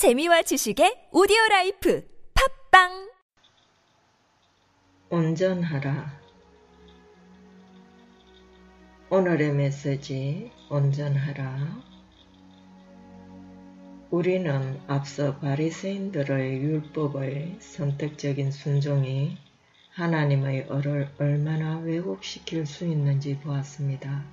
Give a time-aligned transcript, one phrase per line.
[0.00, 2.02] 재미와 지식의 오디오 라이프
[2.70, 3.10] 팟빵
[5.10, 6.18] 온전하라.
[9.10, 11.82] 오늘의 메시지 온전하라.
[14.10, 19.36] 우리는 앞서 바리새인들의 율법의 선택적인 순종이
[19.90, 24.24] 하나님의 의를 얼마나 왜곡시킬 수 있는지 보았습니다.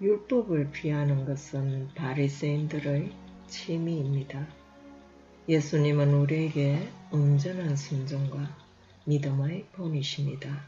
[0.00, 4.46] 율법을 피하는 것은 바리새인들의 취미입니다.
[5.48, 8.54] 예수님은 우리에게 온전한 순종과
[9.04, 10.64] 믿음의 본이십니다.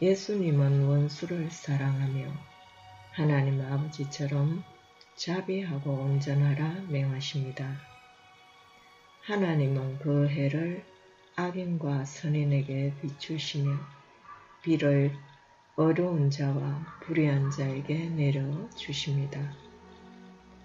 [0.00, 2.32] 예수님은 원수를 사랑하며
[3.12, 4.64] 하나님 아버지처럼
[5.16, 7.76] 자비하고 온전하라 명하십니다.
[9.24, 10.82] 하나님은 그 해를
[11.36, 13.76] 악인과 선인에게 비추시며
[14.62, 15.14] 비를
[15.76, 19.69] 어려운 자와 불의한 자에게 내려 주십니다.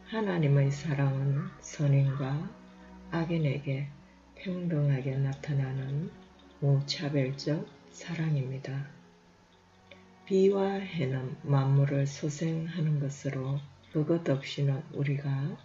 [0.08, 2.48] 하나님의 사랑은 선인과
[3.10, 3.88] 악인에게
[4.36, 6.12] 평등하게 나타나는
[6.60, 8.86] 무차별적 사랑입니다.
[10.26, 13.58] 비와 해는 만물을 소생하는 것으로
[13.92, 15.58] 그것 없이는 우리가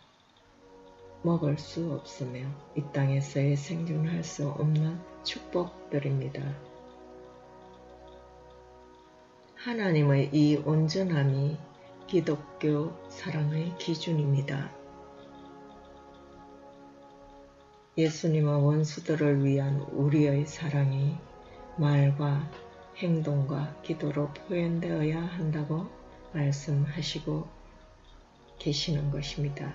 [1.23, 6.41] 먹을 수 없으며 이 땅에서의 생존할 수 없는 축복들입니다.
[9.57, 11.59] 하나님의 이 온전함이
[12.11, 14.69] 기독교 사랑의 기준입니다.
[17.97, 21.17] 예수님은 원수들을 위한 우리의 사랑이
[21.77, 22.51] 말과
[22.97, 25.87] 행동과 기도로 표현되어야 한다고
[26.33, 27.47] 말씀하시고
[28.59, 29.73] 계시는 것입니다.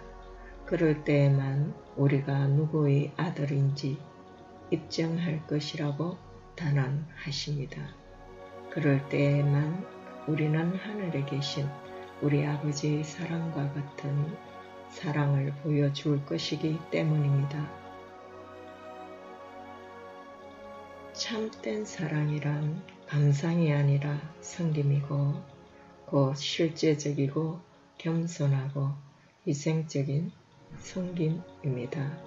[0.66, 3.98] 그럴 때에만 우리가 누구의 아들인지
[4.72, 6.18] 입증할 것이라고
[6.58, 7.82] 단언하십니다.
[8.72, 9.86] 그럴 때에만
[10.28, 11.66] 우리는 하늘에 계신
[12.22, 14.38] 우리 아버지의 사랑과 같은
[14.90, 17.70] 사랑을 보여줄 것이기 때문입니다.
[21.14, 25.34] 참된 사랑이란 감상이 아니라 성김이고
[26.06, 27.60] 곧 실제적이고
[27.98, 28.92] 겸손하고
[29.48, 30.32] 희생적인
[30.80, 32.18] 성김입니다.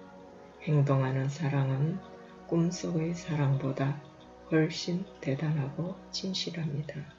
[0.62, 1.98] 행동하는 사랑은
[2.46, 4.00] 꿈속의 사랑보다
[4.50, 7.17] 훨씬 대단하고 진실합니다.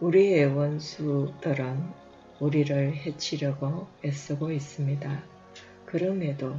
[0.00, 1.92] 우리의 원수들은
[2.40, 5.24] 우리를 해치려고 애쓰고 있습니다.
[5.86, 6.54] 그럼에도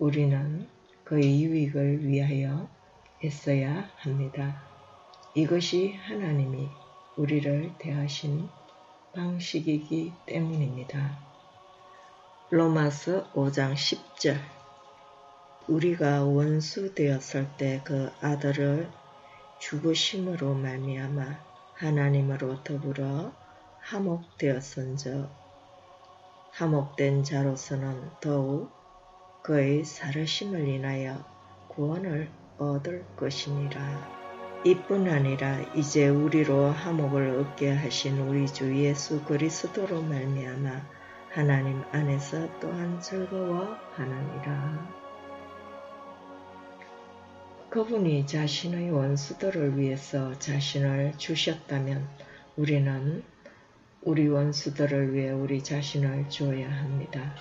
[0.00, 0.66] 우리는
[1.04, 2.68] 그의 유익을 위하여
[3.22, 4.60] 애써야 합니다.
[5.34, 6.68] 이것이 하나님이
[7.16, 8.48] 우리를 대하신
[9.14, 11.16] 방식이기 때문입니다.
[12.50, 14.36] 로마서 5장 10절
[15.68, 18.90] 우리가 원수 되었을 때 그 아들을
[19.60, 21.53] 죽으심으로 말미암아
[21.84, 23.34] 하나님으로 더불어
[23.80, 25.28] 함옥되었은즉
[26.52, 28.72] 함옥된 자로서는 더욱
[29.42, 31.22] 그의 살으심을 인하여
[31.68, 34.14] 구원을 얻을 것이니라.
[34.64, 40.70] 이뿐 아니라 이제 우리로 함옥을 얻게 하신 우리 주 예수 그리스도로 말미암아
[41.32, 45.03] 하나님 안에서 또한 즐거워하느니라.
[47.74, 52.06] 그분이 자신의 원수들을 위해서 자신을 주셨다면
[52.56, 53.24] 우리는
[54.02, 57.34] 우리 원수들을 위해 우리 자신을 주어야 합니다.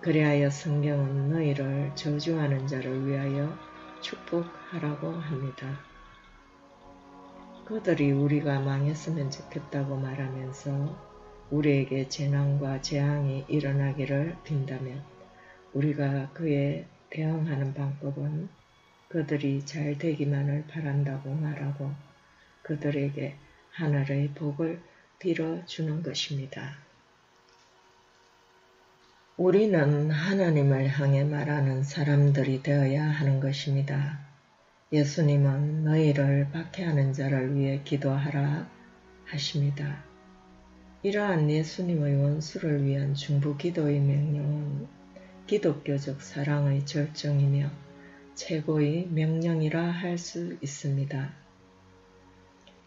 [0.00, 3.52] 그리하여 성경은 너희를 저주하는 자를 위하여
[4.00, 5.80] 축복하라고 합니다.
[7.64, 10.96] 그들이 우리가 망했으면 좋겠다고 말하면서
[11.50, 15.02] 우리에게 재난과 재앙이 일어나기를 빈다면
[15.72, 18.57] 우리가 그에 대응하는 방법은
[19.08, 21.92] 그들이 잘 되기만을 바란다고 말하고
[22.62, 23.36] 그들에게
[23.70, 24.80] 하늘의 복을
[25.18, 26.76] 빌어주는 것입니다.
[29.36, 34.18] 우리는 하나님을 향해 말하는 사람들이 되어야 하는 것입니다.
[34.92, 38.68] 예수님은 너희를 박해하는 자를 위해 기도하라
[39.26, 40.02] 하십니다.
[41.02, 44.88] 이러한 예수님의 원수를 위한 중부 기도의 명령은
[45.46, 47.87] 기독교적 사랑의 절정이며
[48.38, 51.34] 최고의 명령이라 할 수 있습니다.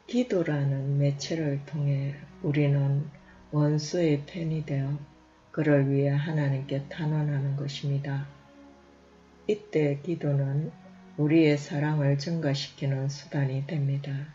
[0.08, 3.06] 기도라는 매체를 통해 우리는
[3.52, 4.98] 원수의 팬이 되어
[5.52, 8.26] 그를 위해 하나님께 탄원하는 것입니다.
[9.46, 10.72] 이때 기도는
[11.18, 14.34] 우리의 사랑을 증가시키는 수단이 됩니다.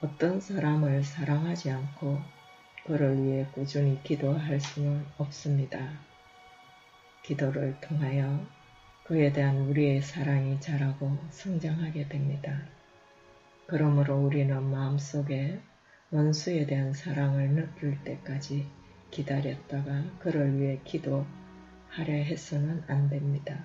[0.00, 2.18] 어떤 사람을 사랑하지 않고
[2.86, 5.92] 그를 위해 꾸준히 기도할 수는 없습니다.
[7.22, 8.57] 기도를 통하여
[9.08, 12.60] 그에 대한 우리의 사랑이 자라고 성장하게 됩니다.
[13.66, 15.58] 그러므로 우리는 마음속에
[16.10, 18.66] 원수에 대한 사랑을 느낄 때까지
[19.10, 21.24] 기다렸다가 그를 위해 기도
[21.88, 23.64] 하려 해서는 안 됩니다.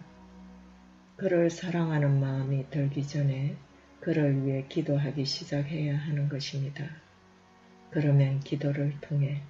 [1.18, 3.58] 그를 사랑하는 마음이 들기 전에
[4.00, 6.86] 그를 위해 기도하기 시작해야 하는 것입니다.
[7.92, 9.42] 그러면 기도를 통해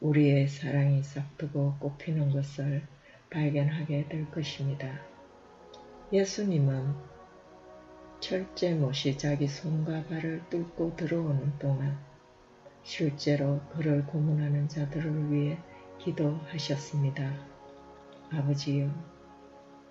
[0.00, 2.82] 우리의 사랑이 싹트고 꽃피는 것을
[3.30, 5.09] 발견하게 될 것입니다.
[6.12, 6.92] 예수님은
[8.18, 11.96] 철제 못이 자기 손과 발을 뚫고 들어오는 동안
[12.82, 15.56] 실제로 그를 고문하는 자들을 위해
[15.98, 17.32] 기도하셨습니다.
[18.32, 18.90] 아버지여,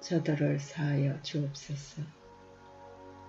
[0.02, 2.02] 저들을 사하여 주옵소서.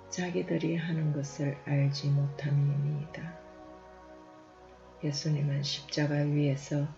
[0.08, 3.38] 자기들이 하는 것을 알지 못함이니이다.
[5.04, 6.88] 예수님은 십자가 위에서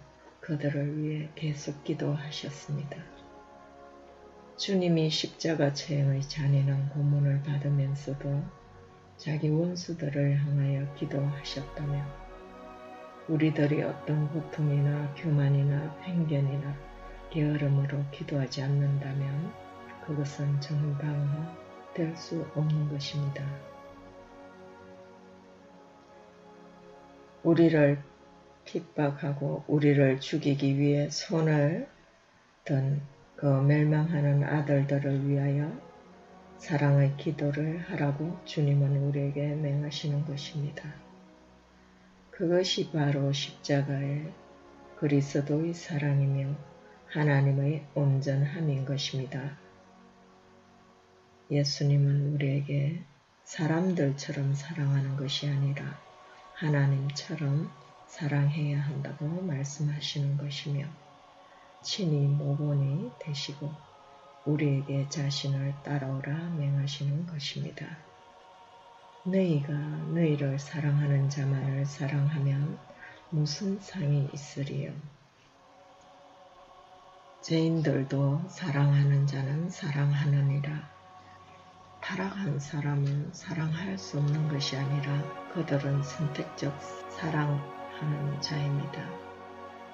[0.40, 3.21] 그들을 위해 계속 기도하셨습니다.
[4.56, 8.42] 주님이 십자가 체행의 잔인한 고문을 받으면서도
[9.16, 12.04] 자기 원수들을 향하여 기도하셨다며
[13.28, 16.76] 우리들이 어떤 고통이나 교만이나 편견이나
[17.30, 19.52] 게으름으로 기도하지 않는다면
[20.06, 21.56] 그것은 정당화
[21.94, 23.44] 될 수 없는 것입니다.
[27.42, 28.02] 우리를
[28.64, 31.88] 핍박하고 우리를 죽이기 위해 손을
[32.64, 33.02] 든
[33.42, 35.76] 그 멸망하는 아들들을 위하여
[36.58, 40.94] 사랑의 기도를 하라고 주님은 우리에게 맹하시는 것입니다.
[42.30, 44.32] 그것이 바로 십자가의
[44.94, 46.54] 그리스도의 사랑이며
[47.08, 49.58] 하나님의 온전함인 것입니다.
[51.50, 53.02] 예수님은 우리에게
[53.42, 55.98] 사람들처럼 사랑하는 것이 아니라
[56.54, 57.68] 하나님처럼
[58.06, 60.86] 사랑해야 한다고 말씀하시는 것이며
[61.82, 63.72] 친히 모본이 되시고
[64.44, 67.86] 우리에게 자신을 따라오라 맹하시는 것입니다.
[69.24, 72.78] 너희가 너희를 사랑하는 자만을 사랑하면
[73.30, 74.92] 무슨 상이 있으리요?
[77.40, 80.90] 죄인들도 사랑하는 자는 사랑하느니라.
[82.00, 86.76] 타락한 사람은 사랑할 수 없는 것이 아니라 그들은 선택적
[87.10, 89.21] 사랑하는 자입니다.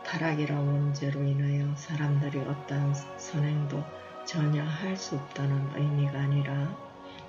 [0.09, 3.85] 타락이라 문제로 인하여 사람들이 어떠한 선행도
[4.25, 6.75] 전혀 할 수 없다는 의미가 아니라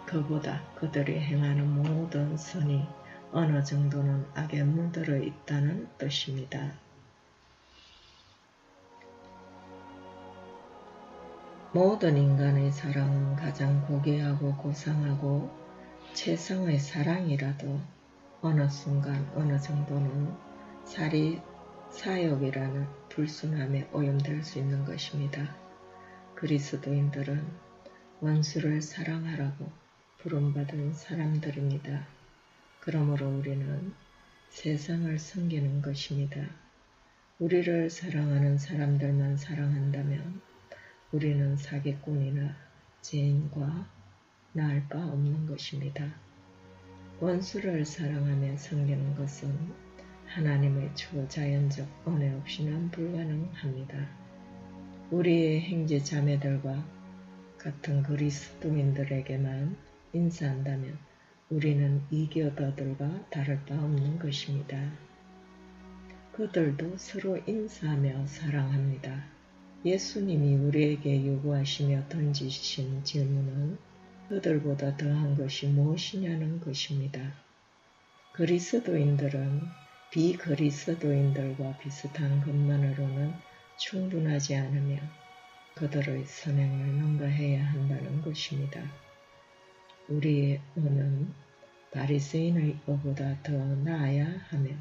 [0.06, 2.88] 그보다 그들이 행하는 모든 선이
[3.34, 6.72] 어느 정도는 악에 물들어 있다는 뜻입니다.
[11.74, 15.52] 모든 인간의 사랑은 가장 고귀하고 고상하고
[16.14, 17.78] 최상의 사랑이라도
[18.40, 20.34] 어느 순간 어느 정도는
[20.86, 21.42] 살이
[21.92, 25.56] 사역이라는 불순함에 오염될 수 있는 것입니다.
[26.36, 27.46] 그리스도인들은
[28.22, 29.72] 원수를 사랑하라고
[30.20, 32.08] 부름받은 사람들입니다.
[32.80, 33.94] 그러므로 우리는
[34.50, 36.42] 세상을 섬기는 것입니다.
[37.40, 40.42] 우리를 사랑하는 사람들만 사랑한다면
[41.12, 42.56] 우리는 사기꾼이나
[43.02, 43.90] 죄인과
[44.54, 46.14] 나을 바 없는 것입니다.
[47.20, 49.89] 원수를 사랑하며 섬기는 것은
[50.30, 54.08] 하나님의 초자연적 은혜 없이는 불가능합니다.
[55.10, 56.86] 우리의 행제 자매들과
[57.58, 59.76] 같은 그리스도인들에게만
[60.14, 61.00] 인사한다면
[61.50, 64.92] 우리는 이교도들과 다를 바 없는 것입니다.
[66.34, 69.26] 그들도 서로 인사하며 사랑합니다.
[69.84, 73.80] 예수님이 우리에게 요구하시며 던지신 질문은
[74.30, 77.34] 그들보다 더한 것이 무엇이냐는 것입니다.
[78.34, 83.32] 그리스도인들은 비그리스도인들과 비슷한 것만으로는
[83.78, 84.98] 충분하지 않으며
[85.76, 88.82] 그들의 선행을 능가해야 한다는 것입니다.
[90.08, 91.32] 우리의 의는
[91.92, 94.72] 바리새인의 의보다 더 나아야 하며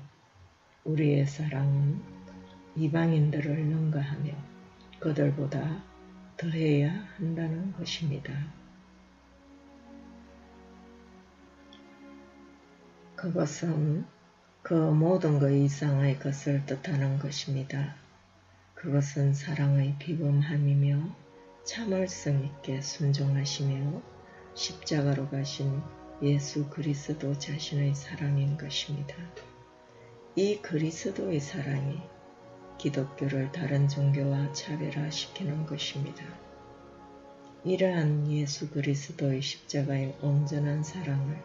[0.84, 2.02] 우리의 사랑은
[2.76, 4.32] 이방인들을 능가하며
[4.98, 5.84] 그들보다
[6.38, 8.32] 더해야 한다는 것입니다.
[13.14, 14.06] 그것은
[14.68, 17.94] 그 모든 것 이상의 것을 뜻하는 것입니다.
[18.74, 21.16] 그것은 사랑의 비범함이며
[21.64, 24.02] 참을성 있게 순종하시며
[24.54, 25.80] 십자가로 가신
[26.20, 29.14] 예수 그리스도 자신의 사랑인 것입니다.
[30.36, 32.02] 이 그리스도의 사랑이
[32.76, 36.26] 기독교를 다른 종교와 차별화시키는 것입니다.
[37.64, 41.42] 이러한 예수 그리스도의 십자가의 온전한 사랑을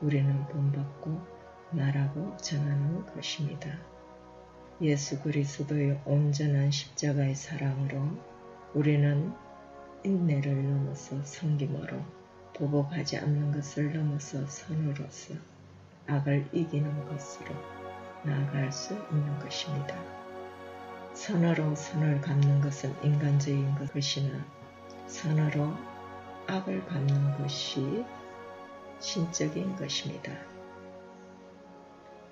[0.00, 1.33] 우리는 본받고
[1.70, 3.68] 말하고 전하는 것입니다.
[4.80, 8.08] 예수 그리스도의 온전한 십자가의 사랑으로
[8.74, 9.32] 우리는
[10.02, 12.00] 인내를 넘어서 성김으로
[12.54, 15.34] 보복하지 않는 것을 넘어서 선으로서
[16.06, 17.54] 악을 이기는 것으로
[18.24, 19.96] 나아갈 수 있는 것입니다.
[21.14, 24.44] 선으로 선을 갚는 것은 인간적인 것이나
[25.06, 25.72] 선으로
[26.46, 28.04] 악을 갚는 것이
[28.98, 30.32] 신적인 것입니다.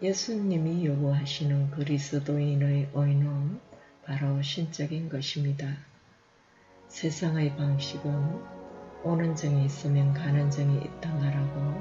[0.03, 3.61] 예수님이 요구하시는 그리스도인의 의는
[4.05, 5.65] 바로 신적인 것입니다.
[6.89, 8.43] 세상의 방식은
[9.05, 11.81] 오는 정이 있으면 가는 정이 있다 말하고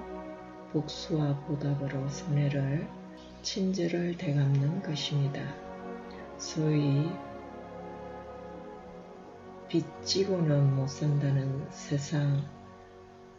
[0.72, 2.88] 복수와 보답으로 손해를
[3.42, 5.42] 친절을 되갚는 것입니다.
[6.38, 7.10] 소위
[9.68, 12.48] 빚지고는 못 산다는 세상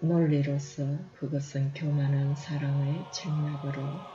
[0.01, 0.83] 논리로서
[1.15, 4.12] 그것은 교만한 사랑의 책략으로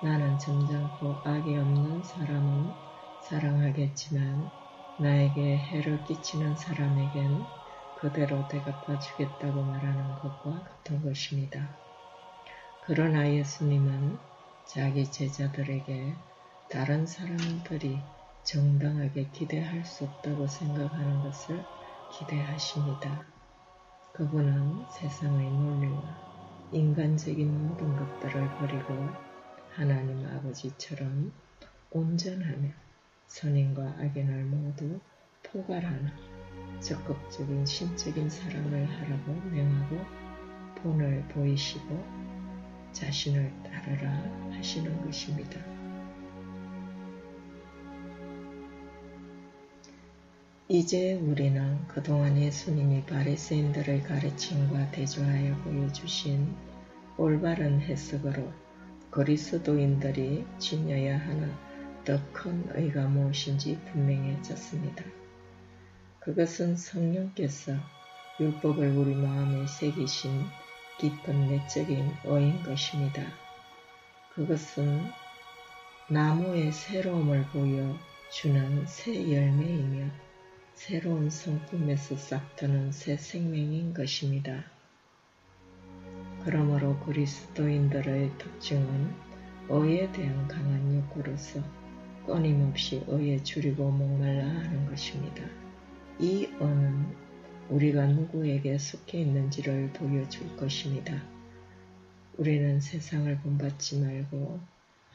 [0.00, 2.74] 나는 점잖고 악이 없는 사람은
[3.20, 4.50] 사랑하겠지만
[4.96, 7.46] 나에게 해를 끼치는 사람에겐
[7.94, 11.78] 그대로 대갚아 주겠다고 말하는 것과 같은 것입니다.
[12.80, 14.20] 그러나 예수님은
[14.66, 16.16] 자기 제자들에게
[16.68, 18.02] 다른 사람들이
[18.44, 21.64] 정당하게 기대할 수 없다고 생각하는 것을
[22.10, 23.26] 기대하십니다.
[24.12, 26.02] 그분은 세상의 논리와
[26.70, 29.25] 인간적인 모든 것들을 버리고
[29.76, 31.30] 하나님 아버지처럼
[31.90, 32.70] 온전하며
[33.26, 34.98] 선인과 악인을 모두
[35.42, 36.10] 포괄하는
[36.80, 39.98] 적극적인 신적인 사랑을 하라고 명하고
[40.76, 42.02] 본을 보이시고
[42.92, 44.10] 자신을 따르라
[44.52, 45.60] 하시는 것입니다.
[50.68, 56.56] 이제 우리는 그동안 예수님이 바리새인들의 가르침과 대조하여 보여주신
[57.18, 58.65] 올바른 해석으로
[59.16, 61.50] 그리스도인들이 지녀야 하는
[62.04, 65.02] 더 큰 의가 무엇인지 분명해졌습니다.
[66.20, 67.72] 그것은 성령께서
[68.38, 70.44] 율법을 우리 마음에 새기신
[71.00, 73.22] 깊은 내적인 의인 것입니다.
[74.34, 75.10] 그것은
[76.10, 80.10] 나무의 새로움을 보여주는 새 열매이며
[80.74, 84.75] 새로운 성품에서 싹트는 새 생명인 것입니다.
[86.46, 89.12] 그러므로 그리스도인들의 특징은
[89.68, 91.60] 의에 대한 강한 욕구로서
[92.24, 95.42] 끊임없이 의에 줄이고 목말라 하는 것입니다.
[96.20, 97.04] 이 의는
[97.68, 101.20] 우리가 누구에게 속해 있는지를 보여줄 것입니다.
[102.36, 104.60] 우리는 세상을 본받지 말고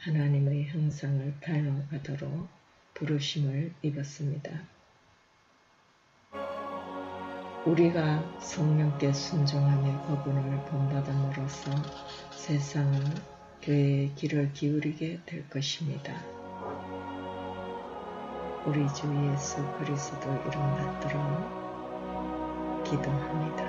[0.00, 2.46] 하나님의 형상을 닮아가도록
[2.92, 4.71] 부르심을 입었습니다.
[7.64, 11.70] 우리가 성령께 순종하며 그분을 본받음으로써
[12.32, 13.00] 세상은
[13.62, 16.12] 교회의 길을 기울이게 될 것입니다.
[18.66, 21.22] 우리 주 예수 그리스도 이름 받들어
[22.82, 23.62] 기도합니다.